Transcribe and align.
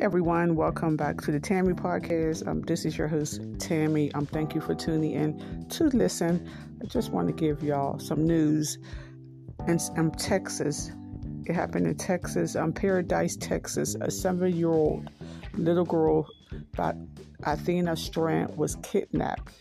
everyone. 0.00 0.56
Welcome 0.56 0.96
back 0.96 1.20
to 1.22 1.30
the 1.30 1.38
Tammy 1.38 1.74
Podcast. 1.74 2.48
Um, 2.48 2.62
this 2.62 2.86
is 2.86 2.96
your 2.96 3.06
host, 3.06 3.42
Tammy. 3.58 4.10
Um, 4.14 4.24
thank 4.24 4.54
you 4.54 4.60
for 4.62 4.74
tuning 4.74 5.12
in 5.12 5.66
to 5.68 5.84
listen. 5.88 6.48
I 6.82 6.86
just 6.86 7.12
want 7.12 7.28
to 7.28 7.34
give 7.34 7.62
y'all 7.62 7.98
some 7.98 8.26
news. 8.26 8.78
In 9.68 9.78
um, 9.98 10.10
Texas, 10.12 10.90
it 11.44 11.52
happened 11.54 11.86
in 11.86 11.96
Texas, 11.96 12.56
um, 12.56 12.72
Paradise, 12.72 13.36
Texas. 13.36 13.94
A 14.00 14.10
seven 14.10 14.56
year 14.56 14.70
old 14.70 15.10
little 15.52 15.84
girl 15.84 16.26
by 16.74 16.94
Athena 17.42 17.94
Strand 17.94 18.56
was 18.56 18.76
kidnapped 18.76 19.52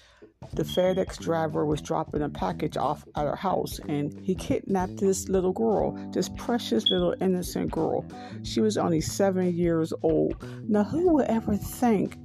the 0.54 0.64
FedEx 0.64 1.20
driver 1.20 1.66
was 1.66 1.82
dropping 1.82 2.22
a 2.22 2.30
package 2.30 2.78
off 2.78 3.06
at 3.16 3.26
her 3.26 3.36
house 3.36 3.80
and 3.88 4.18
he 4.22 4.34
kidnapped 4.34 4.98
this 4.98 5.28
little 5.30 5.52
girl, 5.52 5.92
this 6.12 6.30
precious 6.30 6.90
little 6.90 7.14
innocent 7.22 7.72
girl. 7.72 8.06
She 8.44 8.62
was 8.62 8.78
only 8.78 9.02
seven 9.02 9.54
years 9.54 9.94
old. 10.02 10.36
Now, 10.68 10.84
who 10.84 11.14
would 11.14 11.28
ever 11.28 11.56
think 11.56 12.18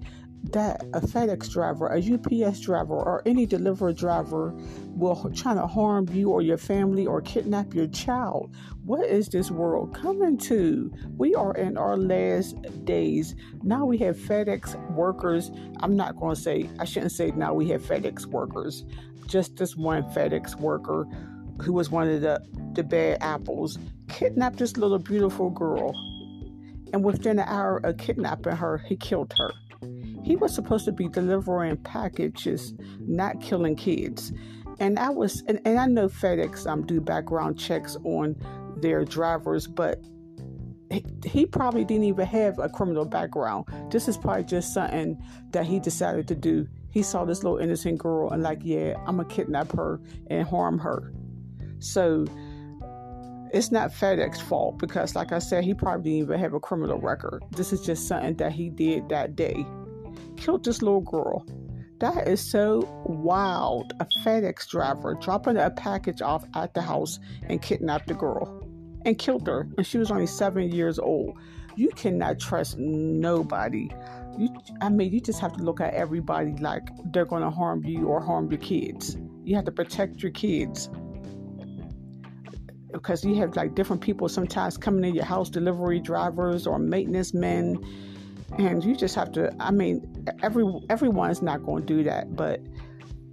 that 0.53 0.83
a 0.93 1.01
FedEx 1.01 1.51
driver, 1.51 1.89
a 1.89 1.99
UPS 1.99 2.61
driver, 2.61 2.95
or 2.95 3.23
any 3.27 3.47
delivery 3.47 3.95
driver 3.95 4.53
will 4.91 5.31
try 5.35 5.55
to 5.55 5.67
harm 5.67 6.09
you 6.13 6.31
or 6.31 6.43
your 6.43 6.59
family 6.59 7.07
or 7.07 7.21
kidnap 7.23 7.75
your 7.75 7.87
child. 7.89 8.55
What 8.85 9.07
is 9.07 9.29
this 9.29 9.51
world 9.51 9.95
coming 9.95 10.37
to? 10.39 10.93
We 11.17 11.35
are 11.35 11.55
in 11.55 11.79
our 11.79 11.97
last 11.97 12.57
days. 12.85 13.35
Now 13.63 13.85
we 13.85 13.99
have 13.99 14.17
FedEx 14.17 14.93
workers. 14.93 15.51
I'm 15.81 15.97
not 15.97 16.17
going 16.17 16.35
to 16.35 16.41
say, 16.41 16.69
I 16.79 16.85
shouldn't 16.85 17.13
say 17.13 17.33
now 17.33 17.55
we 17.55 17.69
have 17.71 17.83
FedEx 17.83 18.27
workers. 18.27 18.85
Just 19.27 19.57
this 19.57 19.77
one 19.77 20.03
FedEx 20.05 20.57
worker 20.61 21.07
who 21.63 21.73
was 21.73 21.91
one 21.91 22.09
of 22.09 22.21
the, 22.21 22.41
the 22.75 22.83
bad 22.83 23.19
apples 23.23 23.79
kidnapped 24.09 24.59
this 24.59 24.77
little 24.77 24.99
beautiful 24.99 25.51
girl. 25.51 25.93
And 26.93 27.03
within 27.03 27.39
an 27.39 27.49
hour 27.49 27.79
of 27.79 27.97
kidnapping 27.97 28.55
her, 28.55 28.79
he 28.79 28.97
killed 28.97 29.33
her. 29.39 29.53
He 30.25 30.37
was 30.37 30.55
supposed 30.55 30.87
to 30.87 30.93
be 30.93 31.07
delivering 31.07 31.77
packages, 31.77 32.73
not 32.99 33.43
killing 33.43 33.77
kids. 33.77 34.33
And 34.81 34.99
I 34.99 35.11
was, 35.11 35.43
and, 35.47 35.61
and 35.67 35.79
I 35.79 35.87
know 35.87 36.09
FedEx 36.09 36.67
um, 36.67 36.87
do 36.87 36.99
background 37.01 37.59
checks 37.59 37.97
on 38.05 38.35
their 38.79 39.05
drivers, 39.05 39.67
but 39.67 40.03
he, 40.91 41.05
he 41.27 41.45
probably 41.45 41.85
didn't 41.85 42.05
even 42.05 42.27
have 42.27 42.59
a 42.59 42.71
criminal 42.71 43.05
background. 43.05 43.67
This 43.91 44.09
is 44.09 44.17
probably 44.17 44.45
just 44.45 44.73
something 44.73 45.23
that 45.51 45.67
he 45.67 45.79
decided 45.79 46.27
to 46.29 46.35
do. 46.35 46.67
He 46.91 47.03
saw 47.03 47.27
this 47.27 47.45
little 47.45 47.59
innocent 47.59 47.99
girl 47.99 48.31
and 48.31 48.43
like, 48.43 48.61
yeah, 48.63 48.95
I'm 49.07 49.19
gonna 49.19 49.29
kidnap 49.29 49.73
her 49.73 50.01
and 50.29 50.49
harm 50.49 50.79
her. 50.79 51.13
So 51.81 52.25
it's 53.53 53.71
not 53.71 53.91
FedEx 53.91 54.41
fault 54.41 54.79
because, 54.79 55.15
like 55.15 55.33
I 55.33 55.39
said, 55.39 55.65
he 55.65 55.75
probably 55.75 56.13
didn't 56.13 56.29
even 56.29 56.41
have 56.41 56.55
a 56.55 56.61
criminal 56.61 56.99
record. 56.99 57.45
This 57.51 57.75
is 57.75 57.83
just 57.83 58.09
something 58.09 58.37
that 58.37 58.53
he 58.53 58.71
did 58.71 59.11
that 59.11 59.37
day 59.37 59.67
killed 60.37 60.65
this 60.65 60.83
little 60.83 61.01
girl. 61.01 61.47
That 62.01 62.29
is 62.29 62.41
so 62.41 62.89
wild. 63.07 63.93
A 64.01 64.07
FedEx 64.25 64.69
driver 64.69 65.15
dropping 65.15 65.57
a 65.57 65.71
package 65.71 66.21
off 66.21 66.45
at 66.55 66.75
the 66.75 66.83
house 66.83 67.19
and 67.49 67.63
kidnapped 67.63 68.09
the 68.09 68.15
girl 68.15 68.63
and 69.05 69.19
killed 69.19 69.47
her. 69.47 69.69
And 69.77 69.87
she 69.87 69.99
was 69.99 70.11
only 70.11 70.27
seven 70.27 70.71
years 70.71 70.99
old. 70.99 71.39
You 71.77 71.89
cannot 71.91 72.39
trust 72.39 72.79
nobody. 72.79 73.91
You, 74.37 74.49
I 74.81 74.89
mean, 74.89 75.13
you 75.13 75.21
just 75.21 75.41
have 75.41 75.53
to 75.55 75.63
look 75.63 75.81
at 75.81 75.95
everybody 75.95 76.53
like 76.57 76.89
they're 77.13 77.25
going 77.25 77.43
to 77.43 77.51
harm 77.51 77.85
you 77.85 78.09
or 78.09 78.21
harm 78.21 78.51
your 78.51 78.61
kids. 78.61 79.17
You 79.45 79.57
have 79.57 79.65
to 79.67 79.73
protect 79.73 80.23
your 80.23 80.33
kids 80.33 80.91
because 82.93 83.25
you 83.25 83.35
have 83.37 83.57
like 83.57 83.75
different 83.75 84.03
people 84.03 84.29
sometimes 84.29 84.77
coming 84.77 85.05
in 85.05 85.15
your 85.15 85.25
house, 85.25 85.51
delivery 85.51 86.01
drivers 86.01 86.67
or 86.67 86.79
maintenance 86.79 87.35
men 87.35 87.79
and 88.59 88.85
you 88.85 88.97
just 88.97 89.15
have 89.15 89.33
to 89.33 89.55
i 89.61 89.71
mean 89.71 90.03
every 90.43 90.65
everyone's 90.91 91.43
not 91.43 91.65
going 91.65 91.85
to 91.85 91.97
do 91.97 92.05
that 92.05 92.35
but 92.37 92.61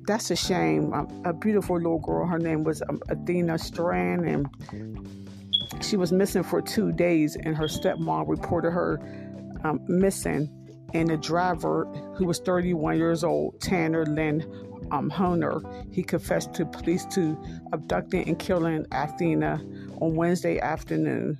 that's 0.07 0.31
a 0.31 0.35
shame 0.35 0.93
um, 0.93 1.07
a 1.25 1.33
beautiful 1.33 1.75
little 1.75 1.99
girl 1.99 2.25
her 2.25 2.39
name 2.39 2.63
was 2.63 2.81
um, 2.89 2.99
athena 3.09 3.57
strand 3.57 4.27
and 4.27 4.47
she 5.81 5.95
was 5.95 6.11
missing 6.11 6.43
for 6.43 6.61
two 6.61 6.91
days 6.91 7.35
and 7.35 7.55
her 7.55 7.67
stepmom 7.67 8.27
reported 8.27 8.71
her 8.71 8.99
um, 9.63 9.79
missing 9.87 10.49
and 10.93 11.09
the 11.09 11.17
driver 11.17 11.85
who 12.15 12.25
was 12.25 12.39
31 12.39 12.97
years 12.97 13.23
old 13.23 13.59
tanner 13.61 14.05
lynn 14.05 14.43
um, 14.91 15.09
Horner, 15.09 15.61
he 15.91 16.03
confessed 16.03 16.53
to 16.55 16.65
police 16.65 17.05
to 17.07 17.37
abducting 17.71 18.27
and 18.27 18.37
killing 18.37 18.85
Athena 18.91 19.61
on 20.01 20.15
Wednesday 20.15 20.59
afternoon. 20.59 21.39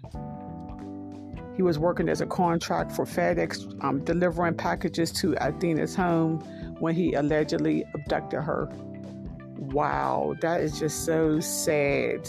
He 1.55 1.61
was 1.61 1.77
working 1.77 2.07
as 2.07 2.21
a 2.21 2.25
contract 2.25 2.91
for 2.91 3.05
FedEx, 3.05 3.83
um, 3.83 4.03
delivering 4.03 4.55
packages 4.55 5.11
to 5.13 5.35
Athena's 5.35 5.95
home 5.95 6.39
when 6.79 6.95
he 6.95 7.13
allegedly 7.13 7.83
abducted 7.93 8.41
her. 8.41 8.69
Wow, 9.57 10.35
that 10.41 10.61
is 10.61 10.79
just 10.79 11.05
so 11.05 11.39
sad. 11.39 12.27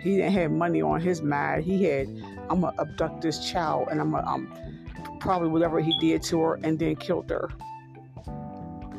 He 0.00 0.16
didn't 0.16 0.32
have 0.32 0.50
money 0.50 0.82
on 0.82 1.00
his 1.00 1.20
mind. 1.20 1.64
He 1.64 1.84
had, 1.84 2.08
I'm 2.48 2.60
gonna 2.60 2.72
abduct 2.78 3.22
this 3.22 3.50
child 3.50 3.88
and 3.90 4.00
I'm 4.00 4.12
gonna 4.12 4.26
um, 4.26 5.18
probably 5.20 5.48
whatever 5.48 5.80
he 5.80 5.96
did 5.98 6.22
to 6.24 6.40
her 6.40 6.54
and 6.62 6.78
then 6.78 6.96
killed 6.96 7.30
her. 7.30 7.50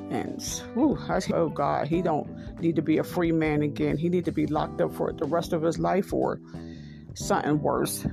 And 0.09 0.41
whew, 0.73 0.97
oh 1.33 1.49
God, 1.49 1.87
he 1.87 2.01
don't 2.01 2.59
need 2.59 2.75
to 2.75 2.81
be 2.81 2.97
a 2.97 3.03
free 3.03 3.31
man 3.31 3.61
again. 3.61 3.97
He 3.97 4.09
need 4.09 4.25
to 4.25 4.31
be 4.31 4.47
locked 4.47 4.81
up 4.81 4.93
for 4.93 5.11
the 5.13 5.25
rest 5.25 5.53
of 5.53 5.61
his 5.61 5.79
life 5.79 6.13
or 6.13 6.39
something 7.15 7.61
worse 7.61 8.05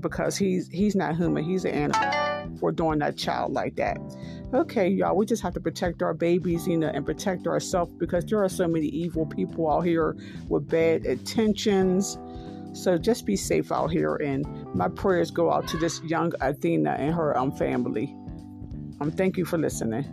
because 0.00 0.36
he's 0.36 0.68
he's 0.68 0.94
not 0.94 1.16
human. 1.16 1.44
He's 1.44 1.64
an 1.64 1.72
animal 1.72 2.58
for 2.58 2.72
doing 2.72 2.98
that 3.00 3.16
child 3.16 3.52
like 3.52 3.76
that. 3.76 3.98
Okay, 4.54 4.88
y'all, 4.88 5.16
we 5.16 5.26
just 5.26 5.42
have 5.42 5.54
to 5.54 5.60
protect 5.60 6.02
our 6.02 6.14
babies, 6.14 6.66
you 6.66 6.76
know, 6.76 6.88
and 6.88 7.04
protect 7.04 7.46
ourselves 7.46 7.92
because 7.98 8.24
there 8.24 8.42
are 8.42 8.48
so 8.48 8.68
many 8.68 8.86
evil 8.86 9.26
people 9.26 9.70
out 9.70 9.80
here 9.80 10.16
with 10.48 10.68
bad 10.68 11.04
intentions. 11.04 12.18
So 12.72 12.98
just 12.98 13.24
be 13.24 13.36
safe 13.36 13.72
out 13.72 13.90
here, 13.90 14.16
and 14.16 14.46
my 14.74 14.88
prayers 14.88 15.30
go 15.30 15.50
out 15.50 15.66
to 15.68 15.78
this 15.78 16.02
young 16.02 16.32
Athena 16.40 16.90
and 16.98 17.14
her 17.14 17.36
um 17.36 17.52
family. 17.52 18.14
Um, 19.00 19.10
thank 19.10 19.36
you 19.36 19.44
for 19.44 19.58
listening. 19.58 20.04